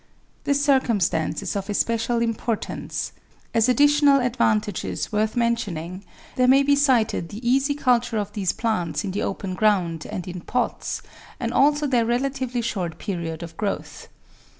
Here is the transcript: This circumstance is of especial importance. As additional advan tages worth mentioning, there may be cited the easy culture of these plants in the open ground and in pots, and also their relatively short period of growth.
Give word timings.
This 0.45 0.65
circumstance 0.65 1.43
is 1.43 1.55
of 1.55 1.69
especial 1.69 2.23
importance. 2.23 3.11
As 3.53 3.69
additional 3.69 4.19
advan 4.19 4.59
tages 4.63 5.11
worth 5.11 5.35
mentioning, 5.35 6.03
there 6.37 6.47
may 6.47 6.63
be 6.63 6.75
cited 6.75 7.29
the 7.29 7.47
easy 7.47 7.75
culture 7.75 8.17
of 8.17 8.33
these 8.33 8.51
plants 8.51 9.03
in 9.03 9.11
the 9.11 9.21
open 9.21 9.53
ground 9.53 10.07
and 10.09 10.27
in 10.27 10.41
pots, 10.41 11.03
and 11.39 11.53
also 11.53 11.85
their 11.85 12.03
relatively 12.07 12.61
short 12.63 12.97
period 12.97 13.43
of 13.43 13.55
growth. 13.57 14.07